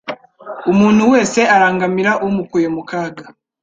Umuntu 0.71 1.03
wese 1.13 1.39
arangamira 1.55 2.11
umukuye 2.27 2.67
mu 2.75 2.81
kaga. 2.89 3.23